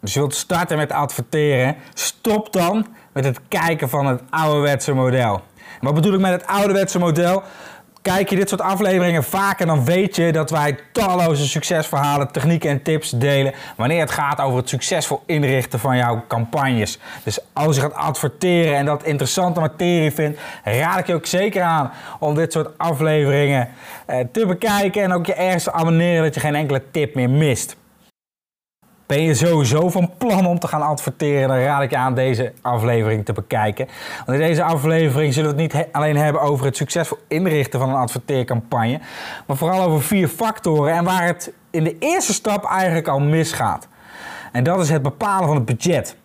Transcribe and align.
Dus 0.00 0.12
je 0.12 0.18
wilt 0.18 0.34
starten 0.34 0.76
met 0.76 0.92
adverteren. 0.92 1.76
Stop 1.94 2.52
dan 2.52 2.86
met 3.12 3.24
het 3.24 3.40
kijken 3.48 3.88
van 3.88 4.06
het 4.06 4.22
ouderwetse 4.30 4.92
model. 4.92 5.42
wat 5.80 5.94
bedoel 5.94 6.14
ik 6.14 6.20
met 6.20 6.32
het 6.32 6.46
ouderwetse 6.46 6.98
model? 6.98 7.42
Kijk 8.02 8.30
je 8.30 8.36
dit 8.36 8.48
soort 8.48 8.60
afleveringen 8.60 9.24
vaker, 9.24 9.66
dan 9.66 9.84
weet 9.84 10.16
je 10.16 10.32
dat 10.32 10.50
wij 10.50 10.78
talloze 10.92 11.48
succesverhalen, 11.48 12.32
technieken 12.32 12.70
en 12.70 12.82
tips 12.82 13.10
delen 13.10 13.52
wanneer 13.76 14.00
het 14.00 14.10
gaat 14.10 14.40
over 14.40 14.58
het 14.58 14.68
succesvol 14.68 15.22
inrichten 15.26 15.78
van 15.78 15.96
jouw 15.96 16.24
campagnes. 16.28 16.98
Dus 17.24 17.38
als 17.52 17.76
je 17.76 17.82
gaat 17.82 17.94
adverteren 17.94 18.76
en 18.76 18.84
dat 18.84 19.04
interessante 19.04 19.60
materie 19.60 20.10
vindt, 20.10 20.40
raad 20.64 20.98
ik 20.98 21.06
je 21.06 21.14
ook 21.14 21.26
zeker 21.26 21.62
aan 21.62 21.90
om 22.18 22.34
dit 22.34 22.52
soort 22.52 22.78
afleveringen 22.78 23.68
eh, 24.06 24.18
te 24.32 24.46
bekijken 24.46 25.02
en 25.02 25.12
ook 25.12 25.26
je 25.26 25.34
ergens 25.34 25.64
te 25.64 25.72
abonneren 25.72 26.22
dat 26.22 26.34
je 26.34 26.40
geen 26.40 26.54
enkele 26.54 26.82
tip 26.90 27.14
meer 27.14 27.30
mist. 27.30 27.76
Ben 29.10 29.22
je 29.22 29.34
sowieso 29.34 29.88
van 29.88 30.10
plan 30.18 30.46
om 30.46 30.58
te 30.58 30.68
gaan 30.68 30.82
adverteren, 30.82 31.48
dan 31.48 31.58
raad 31.58 31.82
ik 31.82 31.90
je 31.90 31.96
aan 31.96 32.14
deze 32.14 32.52
aflevering 32.62 33.24
te 33.24 33.32
bekijken. 33.32 33.88
Want 34.26 34.38
in 34.38 34.46
deze 34.46 34.62
aflevering 34.62 35.34
zullen 35.34 35.56
we 35.56 35.62
het 35.62 35.74
niet 35.74 35.86
alleen 35.92 36.16
hebben 36.16 36.42
over 36.42 36.66
het 36.66 36.76
succesvol 36.76 37.18
inrichten 37.28 37.80
van 37.80 37.88
een 37.88 37.94
adverteercampagne, 37.94 39.00
maar 39.46 39.56
vooral 39.56 39.82
over 39.82 40.02
vier 40.02 40.28
factoren 40.28 40.94
en 40.94 41.04
waar 41.04 41.26
het 41.26 41.52
in 41.70 41.84
de 41.84 41.96
eerste 41.98 42.32
stap 42.32 42.64
eigenlijk 42.64 43.08
al 43.08 43.20
misgaat. 43.20 43.88
En 44.52 44.64
dat 44.64 44.80
is 44.80 44.90
het 44.90 45.02
bepalen 45.02 45.46
van 45.46 45.56
het 45.56 45.64
budget. 45.64 46.16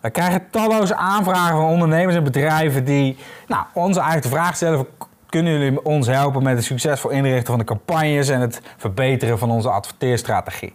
We 0.00 0.10
krijgen 0.10 0.50
talloze 0.50 0.96
aanvragen 0.96 1.56
van 1.56 1.66
ondernemers 1.66 2.16
en 2.16 2.24
bedrijven 2.24 2.84
die 2.84 3.16
nou, 3.46 3.64
ons 3.72 3.96
eigenlijk 3.96 4.26
de 4.26 4.32
vraag 4.32 4.56
stellen: 4.56 4.86
kunnen 5.28 5.52
jullie 5.52 5.84
ons 5.84 6.06
helpen 6.06 6.42
met 6.42 6.56
het 6.56 6.64
succesvol 6.64 7.10
inrichten 7.10 7.46
van 7.46 7.58
de 7.58 7.64
campagnes 7.64 8.28
en 8.28 8.40
het 8.40 8.60
verbeteren 8.76 9.38
van 9.38 9.50
onze 9.50 9.70
adverteerstrategie? 9.70 10.72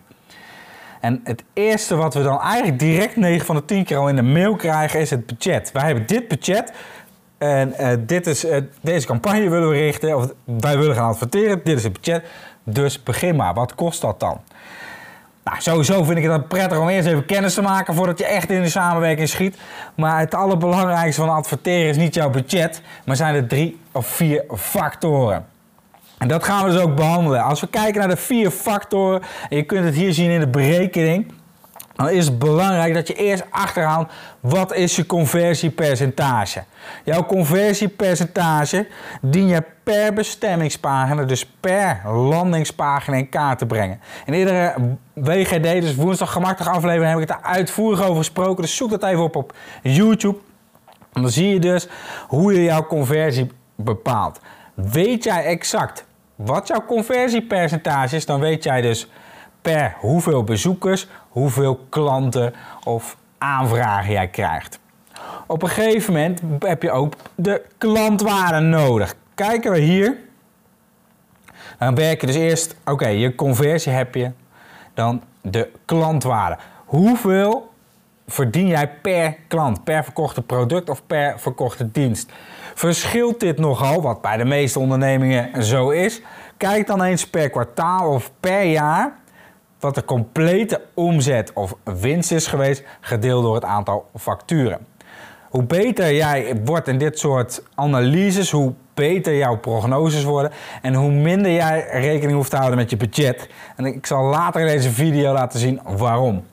En 1.03 1.21
het 1.23 1.43
eerste 1.53 1.95
wat 1.95 2.13
we 2.13 2.23
dan 2.23 2.41
eigenlijk 2.41 2.79
direct 2.79 3.15
9 3.15 3.45
van 3.45 3.55
de 3.55 3.65
10 3.65 3.83
keer 3.83 3.97
al 3.97 4.07
in 4.09 4.15
de 4.15 4.21
mail 4.21 4.55
krijgen 4.55 4.99
is 4.99 5.09
het 5.09 5.25
budget. 5.25 5.71
Wij 5.71 5.85
hebben 5.85 6.07
dit 6.07 6.27
budget 6.27 6.71
en 7.37 7.73
uh, 7.79 7.89
dit 7.99 8.27
is, 8.27 8.45
uh, 8.45 8.57
deze 8.81 9.07
campagne 9.07 9.49
willen 9.49 9.69
we 9.69 9.77
richten, 9.77 10.15
of 10.15 10.33
wij 10.43 10.77
willen 10.77 10.95
gaan 10.95 11.09
adverteren, 11.09 11.61
dit 11.63 11.77
is 11.77 11.83
het 11.83 11.93
budget. 11.93 12.25
Dus 12.63 13.03
begin 13.03 13.35
maar, 13.35 13.53
wat 13.53 13.75
kost 13.75 14.01
dat 14.01 14.19
dan? 14.19 14.41
Nou, 15.43 15.61
sowieso 15.61 16.03
vind 16.03 16.17
ik 16.17 16.23
het 16.23 16.47
prettig 16.47 16.79
om 16.79 16.89
eerst 16.89 17.07
even 17.07 17.25
kennis 17.25 17.53
te 17.53 17.61
maken 17.61 17.93
voordat 17.93 18.19
je 18.19 18.25
echt 18.25 18.49
in 18.49 18.61
de 18.61 18.69
samenwerking 18.69 19.29
schiet. 19.29 19.57
Maar 19.95 20.19
het 20.19 20.33
allerbelangrijkste 20.33 21.21
van 21.21 21.35
adverteren 21.35 21.89
is 21.89 21.97
niet 21.97 22.13
jouw 22.13 22.29
budget, 22.29 22.81
maar 23.05 23.15
zijn 23.15 23.35
er 23.35 23.47
drie 23.47 23.79
of 23.91 24.07
vier 24.07 24.43
factoren. 24.55 25.45
En 26.17 26.27
dat 26.27 26.43
gaan 26.43 26.65
we 26.65 26.71
dus 26.71 26.81
ook 26.81 26.95
behandelen. 26.95 27.43
Als 27.43 27.61
we 27.61 27.67
kijken 27.67 27.99
naar 27.99 28.09
de 28.09 28.17
vier 28.17 28.51
factoren, 28.51 29.21
en 29.49 29.57
je 29.57 29.63
kunt 29.63 29.85
het 29.85 29.95
hier 29.95 30.13
zien 30.13 30.29
in 30.29 30.39
de 30.39 30.47
berekening, 30.47 31.33
dan 31.95 32.09
is 32.09 32.25
het 32.25 32.39
belangrijk 32.39 32.93
dat 32.93 33.07
je 33.07 33.13
eerst 33.13 33.43
achterhaalt 33.49 34.11
wat 34.39 34.73
is 34.73 34.95
je 34.95 35.05
conversiepercentage. 35.05 36.63
Jouw 37.03 37.25
conversiepercentage 37.25 38.87
dien 39.21 39.47
je 39.47 39.63
per 39.83 40.13
bestemmingspagina, 40.13 41.23
dus 41.23 41.45
per 41.59 42.01
landingspagina 42.05 43.17
in 43.17 43.29
kaart 43.29 43.57
te 43.57 43.65
brengen. 43.65 43.99
In 44.25 44.33
iedere 44.33 44.73
WGD, 45.13 45.81
dus 45.81 45.95
woensdag 45.95 46.31
gemakkelijk 46.31 46.75
aflevering, 46.75 47.13
heb 47.13 47.21
ik 47.21 47.29
het 47.29 47.41
daar 47.41 47.51
uitvoerig 47.51 48.01
over 48.01 48.17
gesproken. 48.17 48.61
Dus 48.61 48.75
zoek 48.75 48.89
dat 48.89 49.03
even 49.03 49.23
op 49.23 49.35
op 49.35 49.53
YouTube. 49.81 50.37
En 51.13 51.21
dan 51.21 51.31
zie 51.31 51.49
je 51.49 51.59
dus 51.59 51.87
hoe 52.27 52.53
je 52.53 52.63
jouw 52.63 52.85
conversie 52.85 53.51
bepaalt. 53.75 54.39
Weet 54.73 55.23
jij 55.23 55.45
exact 55.45 56.05
wat 56.35 56.67
jouw 56.67 56.85
conversiepercentage 56.85 58.15
is, 58.15 58.25
dan 58.25 58.39
weet 58.39 58.63
jij 58.63 58.81
dus 58.81 59.07
per 59.61 59.95
hoeveel 59.99 60.43
bezoekers, 60.43 61.07
hoeveel 61.29 61.85
klanten 61.89 62.53
of 62.83 63.17
aanvragen 63.37 64.11
jij 64.11 64.27
krijgt. 64.27 64.79
Op 65.47 65.63
een 65.63 65.69
gegeven 65.69 66.13
moment 66.13 66.41
heb 66.59 66.81
je 66.81 66.91
ook 66.91 67.13
de 67.35 67.61
klantwaarde 67.77 68.59
nodig. 68.59 69.15
Kijken 69.33 69.71
we 69.71 69.79
hier. 69.79 70.17
Dan 71.79 71.95
werk 71.95 72.21
je 72.21 72.27
dus 72.27 72.35
eerst, 72.35 72.75
oké, 72.85 73.07
je 73.07 73.35
conversie 73.35 73.91
heb 73.91 74.15
je. 74.15 74.31
Dan 74.93 75.21
de 75.41 75.71
klantwaarde. 75.85 76.57
Hoeveel 76.85 77.72
verdien 78.27 78.67
jij 78.67 78.89
per 79.01 79.35
klant, 79.47 79.83
per 79.83 80.03
verkochte 80.03 80.41
product 80.41 80.89
of 80.89 81.05
per 81.07 81.39
verkochte 81.39 81.91
dienst? 81.91 82.31
Verschilt 82.73 83.39
dit 83.39 83.57
nogal, 83.57 84.01
wat 84.01 84.21
bij 84.21 84.37
de 84.37 84.45
meeste 84.45 84.79
ondernemingen 84.79 85.63
zo 85.63 85.89
is? 85.89 86.21
Kijk 86.57 86.87
dan 86.87 87.01
eens 87.01 87.29
per 87.29 87.49
kwartaal 87.49 88.09
of 88.09 88.31
per 88.39 88.63
jaar 88.63 89.21
wat 89.79 89.95
de 89.95 90.05
complete 90.05 90.81
omzet 90.93 91.53
of 91.53 91.75
winst 91.83 92.31
is 92.31 92.47
geweest, 92.47 92.83
gedeeld 93.01 93.43
door 93.43 93.55
het 93.55 93.63
aantal 93.63 94.09
facturen. 94.15 94.85
Hoe 95.49 95.63
beter 95.63 96.13
jij 96.13 96.61
wordt 96.65 96.87
in 96.87 96.97
dit 96.97 97.19
soort 97.19 97.63
analyses, 97.75 98.51
hoe 98.51 98.73
beter 98.93 99.35
jouw 99.37 99.57
prognoses 99.57 100.23
worden 100.23 100.51
en 100.81 100.93
hoe 100.93 101.11
minder 101.11 101.51
jij 101.51 101.87
rekening 101.91 102.37
hoeft 102.37 102.49
te 102.49 102.55
houden 102.55 102.77
met 102.77 102.89
je 102.89 102.97
budget. 102.97 103.49
En 103.75 103.85
ik 103.85 104.05
zal 104.05 104.23
later 104.23 104.61
in 104.61 104.67
deze 104.67 104.91
video 104.91 105.33
laten 105.33 105.59
zien 105.59 105.79
waarom. 105.97 106.43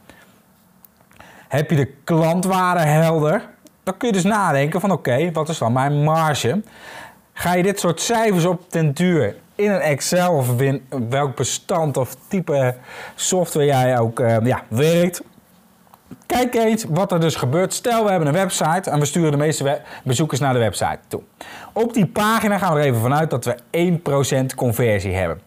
Heb 1.51 1.71
je 1.71 1.77
de 1.77 1.93
klantwaarde 2.05 2.81
helder? 2.81 3.49
Dan 3.83 3.97
kun 3.97 4.09
je 4.09 4.15
dus 4.15 4.25
nadenken 4.25 4.81
van 4.81 4.91
oké, 4.91 5.33
wat 5.33 5.49
is 5.49 5.59
dan 5.59 5.73
mijn 5.73 6.03
marge? 6.03 6.63
Ga 7.33 7.55
je 7.55 7.63
dit 7.63 7.81
soort 7.81 8.01
cijfers 8.01 8.45
op 8.45 8.73
den 8.73 8.93
duur 8.93 9.37
in 9.55 9.71
een 9.71 9.81
Excel 9.81 10.33
of 10.33 10.61
in 10.61 10.87
welk 11.09 11.37
bestand 11.37 11.97
of 11.97 12.17
type 12.29 12.77
software 13.15 13.67
jij 13.67 13.99
ook 13.99 14.21
uh, 14.21 14.37
ja, 14.43 14.63
werkt. 14.69 15.23
Kijk 16.27 16.55
eens 16.55 16.85
wat 16.89 17.13
er 17.13 17.21
dus 17.21 17.35
gebeurt. 17.35 17.75
Stel, 17.75 18.05
we 18.05 18.11
hebben 18.11 18.29
een 18.29 18.35
website 18.35 18.91
en 18.91 18.99
we 18.99 19.05
sturen 19.05 19.31
de 19.31 19.37
meeste 19.37 19.81
bezoekers 20.05 20.41
naar 20.41 20.53
de 20.53 20.59
website 20.59 20.99
toe. 21.09 21.23
Op 21.73 21.95
die 21.95 22.07
pagina 22.07 22.59
gaan 22.59 22.75
we 22.75 22.81
er 22.81 22.87
even 22.87 23.01
vanuit 23.01 23.31
dat 23.31 23.45
we 23.45 23.57
1% 24.53 24.55
conversie 24.57 25.15
hebben. 25.15 25.41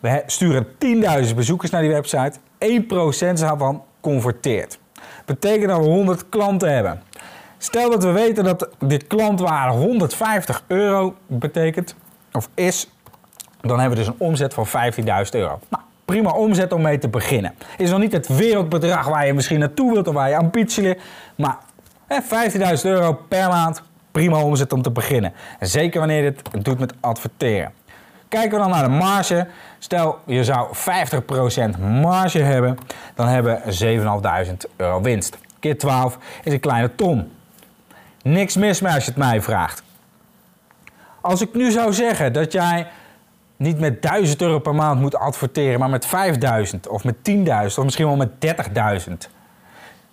We 0.00 0.22
sturen 0.26 0.66
10.000 1.26 1.34
bezoekers 1.34 1.70
naar 1.70 1.82
die 1.82 1.90
website. 1.90 2.38
1% 3.32 3.40
daarvan 3.40 3.82
converteert. 4.00 4.78
Betekent 5.24 5.68
dat 5.68 5.78
we 5.78 5.84
100 5.84 6.28
klanten 6.28 6.74
hebben. 6.74 7.02
Stel 7.58 7.90
dat 7.90 8.04
we 8.04 8.10
weten 8.10 8.44
dat 8.44 8.68
de 8.78 8.96
klantwaarde 8.96 9.74
150 9.78 10.64
euro 10.66 11.14
betekent, 11.26 11.94
of 12.32 12.48
is, 12.54 12.90
dan 13.60 13.80
hebben 13.80 13.98
we 13.98 14.04
dus 14.04 14.14
een 14.14 14.26
omzet 14.26 14.54
van 14.54 14.66
15.000 14.66 14.72
euro. 15.30 15.60
Nou, 15.68 15.82
prima 16.04 16.30
omzet 16.30 16.72
om 16.72 16.82
mee 16.82 16.98
te 16.98 17.08
beginnen. 17.08 17.54
Is 17.76 17.90
nog 17.90 18.00
niet 18.00 18.12
het 18.12 18.28
wereldbedrag 18.28 19.08
waar 19.08 19.26
je 19.26 19.34
misschien 19.34 19.58
naartoe 19.58 19.92
wilt 19.92 20.08
of 20.08 20.14
waar 20.14 20.28
je 20.28 20.36
ambitie 20.36 20.82
ligt, 20.82 21.00
maar 21.36 21.58
15.000 22.08 22.82
euro 22.82 23.12
per 23.28 23.48
maand, 23.48 23.82
prima 24.12 24.42
omzet 24.42 24.72
om 24.72 24.82
te 24.82 24.90
beginnen. 24.90 25.32
En 25.58 25.66
zeker 25.66 25.98
wanneer 25.98 26.24
je 26.24 26.32
dit 26.32 26.64
doet 26.64 26.78
met 26.78 26.94
adverteren. 27.00 27.72
Kijken 28.34 28.52
we 28.52 28.58
dan 28.58 28.70
naar 28.70 28.82
de 28.82 28.88
marge. 28.88 29.46
Stel, 29.78 30.18
je 30.26 30.44
zou 30.44 30.68
50% 31.76 31.78
marge 31.80 32.38
hebben, 32.38 32.78
dan 33.14 33.28
hebben 33.28 33.60
we 33.64 34.44
7.500 34.46 34.74
euro 34.76 35.00
winst. 35.00 35.38
Keer 35.60 35.78
12 35.78 36.18
is 36.42 36.52
een 36.52 36.60
kleine 36.60 36.94
ton. 36.94 37.32
Niks 38.22 38.56
mis 38.56 38.80
mee 38.80 38.92
als 38.92 39.04
je 39.04 39.10
het 39.10 39.18
mij 39.18 39.42
vraagt. 39.42 39.82
Als 41.20 41.40
ik 41.40 41.54
nu 41.54 41.70
zou 41.70 41.92
zeggen 41.92 42.32
dat 42.32 42.52
jij 42.52 42.86
niet 43.56 43.80
met 43.80 44.02
1000 44.02 44.42
euro 44.42 44.58
per 44.58 44.74
maand 44.74 45.00
moet 45.00 45.16
adverteren, 45.16 45.78
maar 45.80 45.90
met 45.90 46.06
5000 46.06 46.88
of 46.88 47.04
met 47.04 47.14
10.000 47.30 47.44
of 47.78 47.82
misschien 47.84 48.06
wel 48.06 48.16
met 48.16 48.30
30.000, 49.08 49.12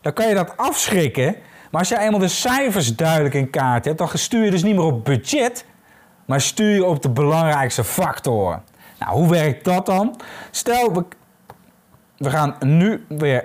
dan 0.02 0.14
kan 0.14 0.28
je 0.28 0.36
dat 0.36 0.58
afschrikken. 0.58 1.36
Maar 1.72 1.80
als 1.80 1.90
je 1.90 2.00
eenmaal 2.00 2.20
de 2.20 2.28
cijfers 2.28 2.96
duidelijk 2.96 3.34
in 3.34 3.50
kaart 3.50 3.86
hebt, 3.86 3.98
dan 3.98 4.10
stuur 4.14 4.44
je 4.44 4.52
dus 4.52 4.64
niet 4.64 4.76
meer 4.76 4.86
op 4.86 5.06
budget, 5.06 5.66
maar 6.32 6.42
stuur 6.42 6.74
je 6.74 6.86
op 6.86 7.02
de 7.02 7.10
belangrijkste 7.10 7.84
factoren. 7.84 8.64
Nou, 9.00 9.12
hoe 9.12 9.30
werkt 9.30 9.64
dat 9.64 9.86
dan? 9.86 10.20
Stel, 10.52 10.94
we, 10.94 11.04
we 12.18 12.30
gaan 12.30 12.56
nu 12.60 13.06
weer 13.08 13.44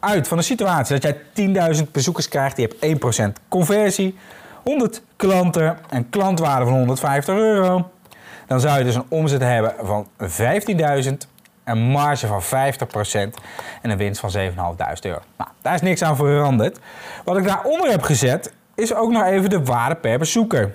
uit 0.00 0.28
van 0.28 0.36
de 0.36 0.42
situatie 0.42 0.98
dat 0.98 1.16
jij 1.34 1.76
10.000 1.76 1.90
bezoekers 1.90 2.28
krijgt, 2.28 2.56
je 2.56 2.76
hebt 2.78 3.30
1% 3.38 3.42
conversie, 3.48 4.18
100 4.62 5.02
klanten 5.16 5.78
en 5.88 6.10
klantwaarde 6.10 6.64
van 6.64 6.74
150 6.74 7.34
euro. 7.34 7.90
Dan 8.46 8.60
zou 8.60 8.78
je 8.78 8.84
dus 8.84 8.94
een 8.94 9.06
omzet 9.08 9.40
hebben 9.40 9.74
van 9.82 10.08
15.000, 11.02 11.12
een 11.64 11.78
marge 11.78 12.26
van 12.26 12.42
50% 12.42 12.46
en 13.82 13.90
een 13.90 13.96
winst 13.96 14.20
van 14.20 14.30
7.500 14.34 14.42
euro. 15.00 15.20
Nou, 15.36 15.50
daar 15.62 15.74
is 15.74 15.80
niks 15.80 16.02
aan 16.02 16.16
veranderd. 16.16 16.78
Wat 17.24 17.36
ik 17.36 17.44
daaronder 17.44 17.90
heb 17.90 18.02
gezet, 18.02 18.52
is 18.74 18.94
ook 18.94 19.10
nog 19.10 19.24
even 19.24 19.50
de 19.50 19.64
waarde 19.64 19.94
per 19.94 20.18
bezoeker. 20.18 20.74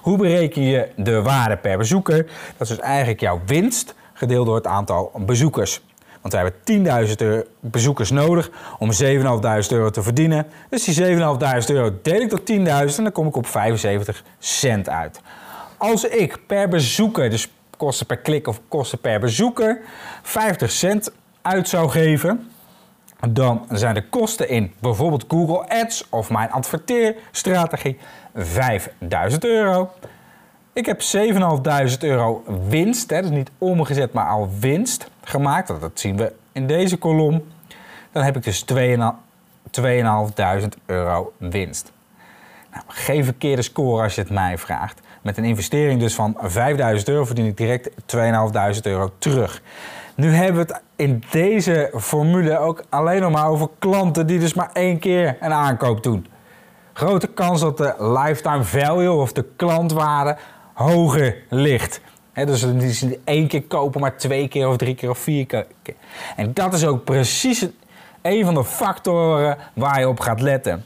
Hoe 0.00 0.16
bereken 0.16 0.62
je 0.62 0.88
de 0.96 1.22
waarde 1.22 1.56
per 1.56 1.78
bezoeker? 1.78 2.16
Dat 2.56 2.68
is 2.68 2.68
dus 2.68 2.78
eigenlijk 2.78 3.20
jouw 3.20 3.40
winst 3.46 3.94
gedeeld 4.12 4.46
door 4.46 4.54
het 4.54 4.66
aantal 4.66 5.12
bezoekers. 5.26 5.80
Want 6.20 6.34
we 6.34 6.40
hebben 6.40 7.44
10.000 7.44 7.50
bezoekers 7.60 8.10
nodig 8.10 8.50
om 8.78 8.90
7.500 9.02 9.08
euro 9.68 9.90
te 9.90 10.02
verdienen. 10.02 10.46
Dus 10.68 10.84
die 10.84 10.94
7.500 10.94 11.06
euro 11.66 11.98
deel 12.02 12.20
ik 12.20 12.30
door 12.30 12.40
10.000 12.40 12.96
en 12.96 13.02
dan 13.02 13.12
kom 13.12 13.26
ik 13.26 13.36
op 13.36 13.46
75 13.46 14.24
cent 14.38 14.88
uit. 14.88 15.20
Als 15.76 16.04
ik 16.04 16.38
per 16.46 16.68
bezoeker, 16.68 17.30
dus 17.30 17.48
kosten 17.76 18.06
per 18.06 18.16
klik 18.16 18.46
of 18.46 18.60
kosten 18.68 18.98
per 18.98 19.20
bezoeker, 19.20 19.80
50 20.22 20.70
cent 20.70 21.12
uit 21.42 21.68
zou 21.68 21.90
geven, 21.90 22.50
dan 23.28 23.66
zijn 23.70 23.94
de 23.94 24.08
kosten 24.08 24.48
in 24.48 24.72
bijvoorbeeld 24.78 25.24
Google 25.28 25.68
Ads 25.68 26.06
of 26.08 26.30
mijn 26.30 26.50
adverteerstrategie 26.50 27.98
5000 28.34 29.44
euro. 29.44 29.90
Ik 30.72 30.86
heb 30.86 31.00
7.500 31.00 31.98
euro 32.00 32.44
winst, 32.68 33.10
hè, 33.10 33.20
dus 33.20 33.30
niet 33.30 33.50
omgezet, 33.58 34.12
maar 34.12 34.26
al 34.26 34.50
winst 34.60 35.10
gemaakt. 35.22 35.68
Dat 35.68 35.90
zien 35.94 36.16
we 36.16 36.32
in 36.52 36.66
deze 36.66 36.96
kolom. 36.96 37.44
Dan 38.12 38.22
heb 38.22 38.36
ik 38.36 38.42
dus 38.42 38.64
2.500 38.72 38.76
euro 40.86 41.32
winst. 41.36 41.92
Nou, 42.72 42.84
geen 42.86 43.24
verkeerde 43.24 43.62
score 43.62 44.02
als 44.02 44.14
je 44.14 44.20
het 44.20 44.30
mij 44.30 44.58
vraagt. 44.58 45.00
Met 45.22 45.36
een 45.36 45.44
investering 45.44 46.00
dus 46.00 46.14
van 46.14 46.36
5000 46.40 47.08
euro 47.08 47.24
verdien 47.24 47.46
ik 47.46 47.56
direct 47.56 47.90
2.500 47.90 48.82
euro 48.82 49.12
terug. 49.18 49.62
Nu 50.14 50.34
hebben 50.34 50.66
we 50.66 50.72
het 50.72 50.82
in 50.96 51.22
deze 51.30 51.92
formule 51.96 52.58
ook 52.58 52.84
alleen 52.88 53.20
nog 53.20 53.32
maar 53.32 53.48
over 53.48 53.68
klanten 53.78 54.26
die 54.26 54.38
dus 54.38 54.54
maar 54.54 54.70
één 54.72 54.98
keer 54.98 55.36
een 55.40 55.52
aankoop 55.52 56.02
doen. 56.02 56.26
Grote 56.92 57.26
kans 57.26 57.60
dat 57.60 57.76
de 57.76 57.94
lifetime 57.98 58.64
value 58.64 59.10
of 59.10 59.32
de 59.32 59.44
klantwaarde 59.56 60.36
hoger 60.74 61.36
ligt. 61.48 62.00
Dus 62.34 62.60
die 62.60 62.92
ze 62.92 63.18
één 63.24 63.48
keer 63.48 63.62
kopen, 63.62 64.00
maar 64.00 64.16
twee 64.16 64.48
keer 64.48 64.68
of 64.68 64.76
drie 64.76 64.94
keer 64.94 65.10
of 65.10 65.18
vier 65.18 65.46
keer. 65.46 65.66
En 66.36 66.54
dat 66.54 66.74
is 66.74 66.84
ook 66.86 67.04
precies 67.04 67.66
een 68.22 68.44
van 68.44 68.54
de 68.54 68.64
factoren 68.64 69.56
waar 69.74 70.00
je 70.00 70.08
op 70.08 70.20
gaat 70.20 70.40
letten. 70.40 70.84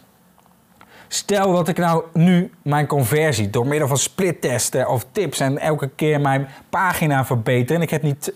Stel 1.08 1.52
dat 1.52 1.68
ik 1.68 1.76
nou 1.76 2.04
nu 2.12 2.50
mijn 2.62 2.86
conversie 2.86 3.50
door 3.50 3.66
middel 3.66 3.88
van 3.88 3.98
splittesten 3.98 4.88
of 4.88 5.06
tips 5.12 5.40
en 5.40 5.58
elke 5.58 5.90
keer 5.96 6.20
mijn 6.20 6.48
pagina 6.70 7.24
verbeter 7.24 7.76
en 7.76 7.82
ik 7.82 7.90
heb 7.90 8.02
niet 8.02 8.32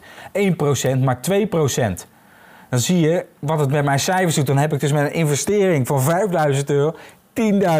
1%, 0.97 0.99
maar 0.99 1.19
2%. 1.31 2.07
Dan 2.71 2.79
zie 2.79 3.01
je 3.01 3.27
wat 3.39 3.59
het 3.59 3.71
met 3.71 3.85
mijn 3.85 4.01
cijfers 4.01 4.35
doet. 4.35 4.47
Dan 4.47 4.59
heb 4.59 4.73
ik 4.73 4.81
dus 4.81 4.93
met 4.93 5.03
een 5.03 5.13
investering 5.13 5.87
van 5.87 6.01
5000 6.01 6.71
euro 6.71 6.97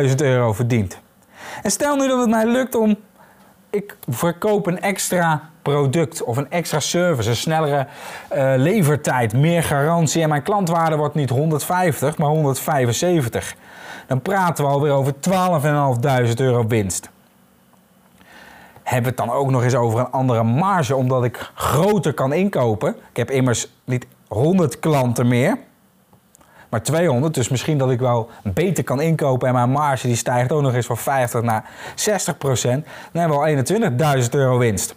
10.000 0.09 0.15
euro 0.17 0.53
verdiend. 0.53 1.01
En 1.63 1.71
stel 1.71 1.97
nu 1.97 2.09
dat 2.09 2.21
het 2.21 2.31
mij 2.31 2.47
lukt 2.47 2.75
om 2.75 2.97
ik 3.71 3.97
verkoop 4.09 4.67
een 4.67 4.81
extra 4.81 5.51
product 5.63 6.23
of 6.23 6.37
een 6.37 6.51
extra 6.51 6.81
service, 6.81 7.31
een 7.31 7.37
snellere 7.37 7.87
uh, 8.35 8.53
levertijd, 8.57 9.33
meer 9.33 9.63
garantie 9.63 10.23
en 10.23 10.29
mijn 10.29 10.43
klantwaarde 10.43 10.97
wordt 10.97 11.15
niet 11.15 11.31
150, 11.31 12.19
maar 12.19 12.29
175. 12.29 13.55
Dan 14.07 14.23
praten 14.23 14.65
we 14.65 14.71
alweer 14.71 14.93
over 14.93 15.15
12.500 16.35 16.37
euro 16.37 16.67
winst. 16.67 17.11
We 18.85 18.95
het 18.95 19.17
dan 19.17 19.31
ook 19.31 19.51
nog 19.51 19.63
eens 19.63 19.75
over 19.75 20.01
een 20.01 20.11
andere 20.11 20.43
marge, 20.43 20.97
omdat 20.97 21.25
ik 21.25 21.51
groter 21.55 22.15
kan 22.15 22.33
inkopen. 22.33 22.97
Ik 23.11 23.17
heb 23.17 23.31
immers 23.31 23.69
niet 23.85 24.07
100 24.29 24.79
klanten 24.79 25.29
meer, 25.29 25.59
maar 26.69 26.83
200. 26.83 27.35
Dus 27.35 27.49
misschien 27.49 27.79
dat 27.79 27.91
ik 27.91 28.01
wel 28.01 28.31
beter 28.43 28.85
kan 28.85 29.01
inkopen 29.01 29.49
en 29.49 29.55
mijn 29.55 29.71
marge 29.71 30.07
die 30.07 30.17
stijgt 30.17 30.53
ook 30.53 30.63
nog 30.63 30.75
eens 30.75 30.87
van 30.87 30.97
50 30.97 31.43
naar 31.43 31.71
60 31.95 32.39
procent. 32.39 32.87
Dan 33.13 33.21
hebben 33.21 33.39
we 33.39 33.63
al 34.05 34.21
21.000 34.23 34.29
euro 34.31 34.59
winst. 34.59 34.95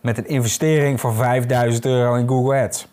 Met 0.00 0.18
een 0.18 0.28
investering 0.28 1.00
van 1.00 1.14
5000 1.14 1.86
euro 1.86 2.14
in 2.14 2.28
Google 2.28 2.62
Ads. 2.62 2.88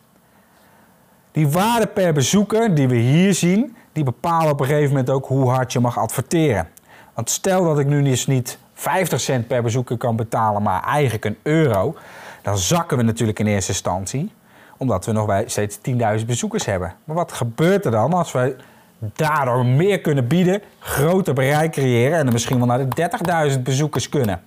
Die 1.31 1.47
waarde 1.47 1.87
per 1.87 2.13
bezoeker 2.13 2.75
die 2.75 2.87
we 2.87 2.95
hier 2.95 3.33
zien, 3.33 3.75
die 3.91 4.03
bepalen 4.03 4.51
op 4.51 4.59
een 4.59 4.65
gegeven 4.65 4.89
moment 4.89 5.09
ook 5.09 5.25
hoe 5.25 5.49
hard 5.49 5.73
je 5.73 5.79
mag 5.79 5.97
adverteren. 5.97 6.67
Want 7.13 7.29
stel 7.29 7.63
dat 7.63 7.79
ik 7.79 7.87
nu 7.87 8.05
eens 8.05 8.27
niet 8.27 8.57
50 8.73 9.19
cent 9.19 9.47
per 9.47 9.63
bezoeker 9.63 9.97
kan 9.97 10.15
betalen, 10.15 10.61
maar 10.61 10.83
eigenlijk 10.83 11.25
een 11.25 11.37
euro, 11.43 11.95
dan 12.41 12.57
zakken 12.57 12.97
we 12.97 13.03
natuurlijk 13.03 13.39
in 13.39 13.47
eerste 13.47 13.71
instantie 13.71 14.31
omdat 14.77 15.05
we 15.05 15.11
nog 15.11 15.25
bij 15.25 15.43
steeds 15.47 15.77
10.000 16.19 16.25
bezoekers 16.25 16.65
hebben. 16.65 16.93
Maar 17.03 17.15
wat 17.15 17.31
gebeurt 17.31 17.85
er 17.85 17.91
dan 17.91 18.13
als 18.13 18.31
we 18.31 18.55
daardoor 18.99 19.65
meer 19.65 20.01
kunnen 20.01 20.27
bieden, 20.27 20.61
groter 20.79 21.33
bereik 21.33 21.71
creëren 21.71 22.17
en 22.17 22.23
dan 22.23 22.33
misschien 22.33 22.57
wel 22.57 22.67
naar 22.67 22.89
de 22.89 23.09
30.000 23.51 23.61
bezoekers 23.61 24.09
kunnen? 24.09 24.41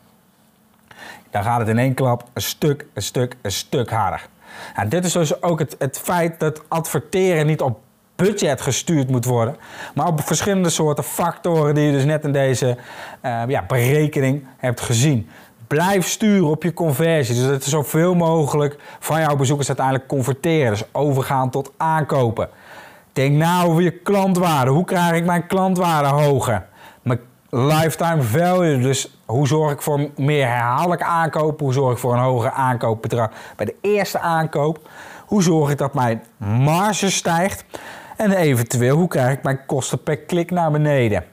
Dan 1.31 1.43
gaat 1.43 1.59
het 1.59 1.69
in 1.69 1.79
één 1.79 1.95
klap 1.95 2.25
een 2.33 2.43
stuk, 2.43 2.87
een 2.95 3.03
stuk, 3.03 3.37
een 3.43 3.53
stuk 3.53 3.91
harder. 3.91 4.29
Nou, 4.77 4.89
dit 4.89 5.05
is 5.05 5.13
dus 5.13 5.43
ook 5.43 5.59
het, 5.59 6.01
feit 6.03 6.41
dat 6.41 6.63
adverteren 6.69 7.47
niet 7.47 7.61
op 7.61 7.81
budget 8.17 8.61
gestuurd 8.61 9.09
moet 9.09 9.25
worden, 9.25 9.57
maar 9.95 10.07
op 10.07 10.21
verschillende 10.21 10.71
soorten 10.71 11.05
factoren 11.05 11.75
die 11.75 11.85
je 11.85 11.93
dus 11.93 12.05
net 12.05 12.25
in 12.25 12.33
deze 12.33 12.77
uh, 13.25 13.43
ja, 13.47 13.65
berekening 13.67 14.47
hebt 14.57 14.81
gezien. 14.81 15.29
Blijf 15.77 16.07
sturen 16.07 16.49
op 16.49 16.63
je 16.63 16.75
conversie. 16.75 17.35
Dus 17.35 17.47
dat 17.47 17.63
er 17.63 17.71
zoveel 17.71 18.15
mogelijk 18.15 18.77
van 18.99 19.21
jouw 19.21 19.37
bezoekers 19.37 19.69
uiteindelijk 19.69 20.07
converteren. 20.07 20.71
Dus 20.71 20.85
overgaan 20.93 21.51
tot 21.51 21.73
aankopen. 21.77 22.49
Denk 23.13 23.37
na 23.37 23.63
over 23.63 23.83
je 23.83 23.91
klantwaarde. 23.91 24.71
Hoe 24.71 24.85
krijg 24.85 25.13
ik 25.13 25.25
mijn 25.25 25.47
klantwaarde 25.47 26.09
hoger? 26.09 26.67
Mijn 27.03 27.21
lifetime 27.51 28.23
value. 28.23 28.79
Dus 28.79 29.19
hoe 29.27 29.47
zorg 29.47 29.73
ik 29.73 29.83
voor 29.83 30.11
meer 30.17 30.47
herhaaldelijk 30.47 31.03
aankopen? 31.03 31.65
Hoe 31.65 31.75
zorg 31.75 31.93
ik 31.93 31.99
voor 31.99 32.13
een 32.13 32.23
hoger 32.23 32.51
aankoopbedrag 32.51 33.31
bij 33.57 33.67
de 33.67 33.75
eerste 33.81 34.19
aankoop? 34.19 34.89
Hoe 35.27 35.43
zorg 35.43 35.71
ik 35.71 35.79
dat 35.79 35.95
mijn 35.95 36.23
marge 36.39 37.11
stijgt? 37.11 37.65
En 38.17 38.33
eventueel, 38.33 38.97
hoe 38.97 39.09
krijg 39.09 39.37
ik 39.37 39.43
mijn 39.43 39.67
kosten 39.67 40.03
per 40.03 40.19
klik 40.19 40.51
naar 40.51 40.71
beneden? 40.71 41.25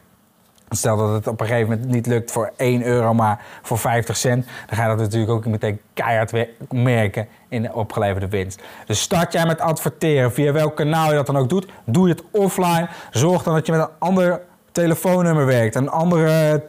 Stel 0.69 0.97
dat 0.97 1.09
het 1.09 1.27
op 1.27 1.41
een 1.41 1.47
gegeven 1.47 1.69
moment 1.69 1.89
niet 1.89 2.05
lukt 2.05 2.31
voor 2.31 2.51
1 2.57 2.83
euro, 2.83 3.13
maar 3.13 3.41
voor 3.61 3.77
50 3.77 4.17
cent. 4.17 4.45
Dan 4.67 4.77
ga 4.77 4.83
je 4.83 4.89
dat 4.89 4.97
natuurlijk 4.97 5.31
ook 5.31 5.45
meteen 5.45 5.79
keihard 5.93 6.47
merken 6.69 7.27
in 7.49 7.61
de 7.61 7.73
opgeleverde 7.73 8.27
winst. 8.27 8.61
Dus 8.85 9.01
start 9.01 9.33
jij 9.33 9.45
met 9.45 9.61
adverteren, 9.61 10.33
via 10.33 10.51
welk 10.51 10.75
kanaal 10.75 11.09
je 11.09 11.15
dat 11.15 11.25
dan 11.25 11.37
ook 11.37 11.49
doet. 11.49 11.67
Doe 11.85 12.07
je 12.07 12.13
het 12.13 12.23
offline. 12.31 12.87
Zorg 13.11 13.43
dan 13.43 13.53
dat 13.53 13.65
je 13.65 13.71
met 13.71 13.81
een 13.81 13.93
ander 13.99 14.41
telefoonnummer 14.71 15.45
werkt. 15.45 15.75
Een 15.75 15.89
andere 15.89 16.63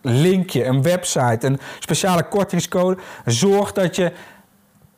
linkje, 0.00 0.64
een 0.64 0.82
website, 0.82 1.46
een 1.46 1.60
speciale 1.78 2.22
kortingscode. 2.22 3.00
Zorg 3.24 3.72
dat 3.72 3.96
je 3.96 4.12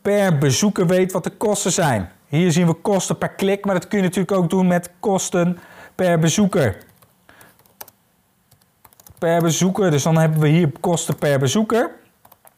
per 0.02 0.38
bezoeker 0.38 0.86
weet 0.86 1.12
wat 1.12 1.24
de 1.24 1.30
kosten 1.30 1.72
zijn. 1.72 2.10
Hier 2.26 2.52
zien 2.52 2.66
we 2.66 2.74
kosten 2.74 3.18
per 3.18 3.28
klik, 3.28 3.64
maar 3.64 3.74
dat 3.74 3.88
kun 3.88 3.98
je 3.98 4.04
natuurlijk 4.04 4.32
ook 4.32 4.50
doen 4.50 4.66
met 4.66 4.90
kosten 5.00 5.58
per 5.94 6.18
bezoeker 6.18 6.76
per 9.18 9.40
bezoeker. 9.40 9.90
Dus 9.90 10.02
dan 10.02 10.16
hebben 10.16 10.40
we 10.40 10.48
hier 10.48 10.70
kosten 10.80 11.16
per 11.16 11.38
bezoeker. 11.38 11.90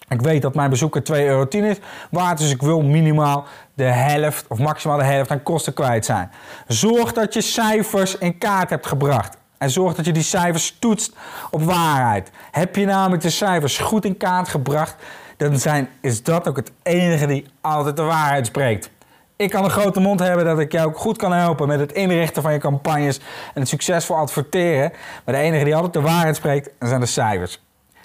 Ik 0.09 0.21
weet 0.21 0.43
dat 0.43 0.55
mijn 0.55 0.71
bezoeker 0.71 1.03
2,10 1.13 1.19
euro 1.19 1.47
is 1.49 1.79
waard, 2.11 2.39
dus 2.39 2.51
ik 2.51 2.63
wil 2.63 2.83
minimaal 2.83 3.45
de 3.75 3.85
helft 3.85 4.47
of 4.49 4.59
maximaal 4.59 4.99
de 4.99 5.05
helft 5.05 5.31
aan 5.31 5.43
kosten 5.43 5.75
kwijt 5.75 6.05
zijn. 6.05 6.31
Zorg 6.67 7.13
dat 7.13 7.35
je 7.35 7.41
cijfers 7.41 8.19
in 8.19 8.39
kaart 8.39 8.71
hebt 8.71 8.87
gebracht. 8.87 9.37
En 9.59 9.71
zorg 9.71 9.95
dat 9.95 10.05
je 10.05 10.13
die 10.13 10.23
cijfers 10.23 10.77
toetst 10.79 11.17
op 11.51 11.63
waarheid. 11.63 12.31
Heb 12.51 12.77
je 12.77 12.85
namelijk 12.85 13.23
de 13.23 13.31
cijfers 13.31 13.79
goed 13.79 14.05
in 14.05 14.17
kaart 14.17 14.49
gebracht, 14.49 14.97
dan 15.37 15.59
zijn, 15.59 15.89
is 16.01 16.23
dat 16.23 16.49
ook 16.49 16.57
het 16.57 16.73
enige 16.83 17.27
die 17.27 17.47
altijd 17.61 17.97
de 17.97 18.03
waarheid 18.03 18.47
spreekt. 18.47 18.91
Ik 19.39 19.51
kan 19.51 19.65
een 19.65 19.71
grote 19.71 20.01
mond 20.01 20.21
hebben 20.21 20.45
dat 20.45 20.59
ik 20.59 20.73
jou 20.73 20.89
ook 20.89 20.99
goed 20.99 21.17
kan 21.17 21.33
helpen 21.33 21.69
met 21.69 21.81
het 21.81 21.93
inrichten 21.93 22.43
van 22.43 22.53
je 22.53 22.59
campagnes 22.59 23.19
en 23.55 23.61
het 23.61 23.69
succesvol 23.69 24.17
adverteren. 24.17 24.93
Maar 25.25 25.35
de 25.35 25.41
enige 25.41 25.65
die 25.65 25.75
altijd 25.75 25.93
de 25.93 26.01
waarheid 26.01 26.37
spreekt, 26.37 26.71
zijn 26.79 27.01
de 27.01 27.07
cijfers. 27.07 27.63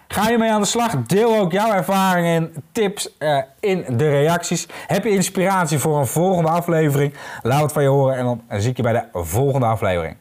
Ga 0.08 0.30
je 0.30 0.38
mee 0.38 0.52
aan 0.52 0.62
de 0.62 0.68
slag? 0.68 1.04
Deel 1.04 1.38
ook 1.38 1.52
jouw 1.52 1.72
ervaringen 1.72 2.36
en 2.36 2.64
tips 2.72 3.16
uh, 3.20 3.42
in 3.60 3.86
de 3.98 4.10
reacties. 4.10 4.68
Heb 4.88 5.04
je 5.04 5.10
inspiratie 5.10 5.80
voor 5.80 6.00
een 6.00 6.08
volgende 6.08 6.50
aflevering? 6.50 7.14
Laat 7.42 7.62
het 7.62 7.72
van 7.72 7.84
je 7.84 7.90
horen 7.90 8.18
en 8.18 8.24
dan 8.26 8.42
zie 8.50 8.70
ik 8.70 8.78
je 8.78 8.84
bij 8.84 8.94
de 8.94 9.04
volgende 9.14 9.66
aflevering. 9.66 10.16